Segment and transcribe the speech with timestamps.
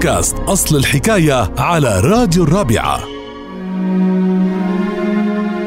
[0.00, 3.00] بودكاست أصل الحكاية على راديو الرابعة.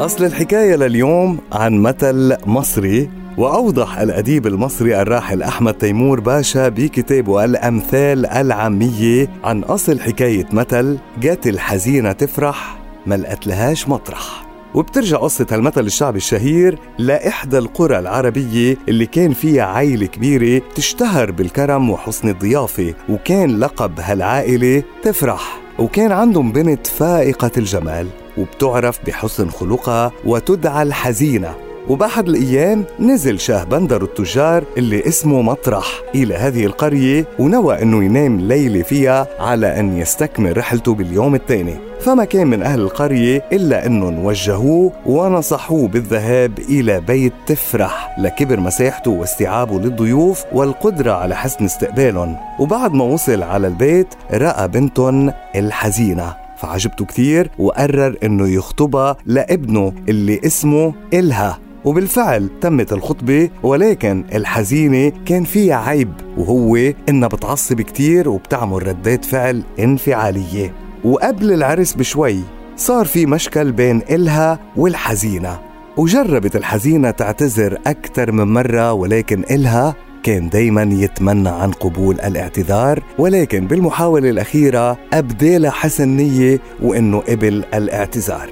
[0.06, 8.26] أصل الحكاية لليوم عن مثل مصري وأوضح الأديب المصري الراحل أحمد تيمور باشا بكتابه الأمثال
[8.26, 14.43] العامية عن أصل حكاية مثل جات الحزينة تفرح ما لقتلهاش مطرح
[14.74, 21.90] وبترجع قصة هالمثل الشعبي الشهير لإحدى القرى العربية اللي كان فيها عائلة كبيرة تشتهر بالكرم
[21.90, 25.62] وحسن الضيافة وكان لقب هالعائلة تفرح.
[25.80, 28.08] وكان عندهم بنت فائقة الجمال
[28.38, 31.73] وبتعرف بحسن خلقها وتدعى الحزينة.
[31.90, 38.40] وبأحد الأيام نزل شاه بندر التجار اللي اسمه مطرح إلى هذه القرية ونوى أنه ينام
[38.40, 41.76] ليلة فيها على أن يستكمل رحلته باليوم الثاني.
[42.00, 49.12] فما كان من أهل القرية إلا أنهم وجهوه ونصحوه بالذهاب إلى بيت تفرح لكبر مساحته
[49.12, 52.36] واستيعابه للضيوف والقدرة على حسن استقبالهم.
[52.60, 56.36] وبعد ما وصل على البيت رأى بنتهم الحزينة.
[56.58, 61.60] فعجبته كثير وقرر إنه يخطبها لابنه اللي اسمه إلها.
[61.86, 66.76] وبالفعل تمت الخطبة ولكن الحزينة كان فيها عيب وهو
[67.10, 70.74] إنها بتعصب كتير وبتعمل ردات فعل انفعالية.
[71.04, 72.40] وقبل العرس بشوي
[72.76, 75.60] صار في مشكل بين إلها والحزينة.
[75.98, 83.68] وجربت الحزينة تعتذر أكثر من مرة ولكن إلها كان دايما يتمنى عن قبول الاعتذار ولكن
[83.68, 88.50] بالمحاولة الأخيرة أبدى حسن نية وإنه قبل الاعتذار.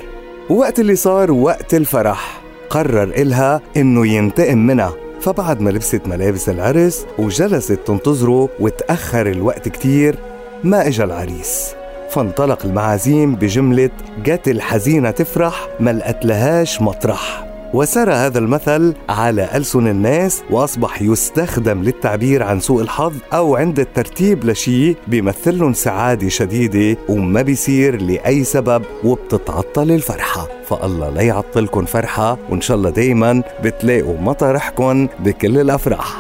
[0.50, 2.41] وقت اللي صار وقت الفرح.
[2.72, 4.94] قرر إلها إنه ينتقم منها.
[5.22, 10.16] فبعد ما لبست ملابس العرس وجلست تنتظره وتأخر الوقت كتير
[10.64, 11.74] ما إجا العريس.
[12.10, 13.90] فانطلق المعازيم بجملة
[14.24, 17.51] جت الحزينة تفرح ما لقتلهاش مطرح.
[17.74, 24.46] وسرى هذا المثل على ألسن الناس وأصبح يستخدم للتعبير عن سوء الحظ أو عند الترتيب
[24.46, 30.48] لشيء بيمثل لهم سعادة شديدة وما بيصير لأي سبب وبتتعطل الفرحة.
[30.70, 36.18] فالله لا يعطلكم فرحة وإن شاء الله دايما بتلاقوا مطرحكم بكل الأفراح.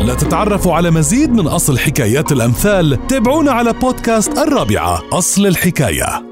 [0.00, 6.27] لتتعرفوا على مزيد من أصل حكايات الأمثال تابعونا على بودكاست الرابعة أصل الحكاية.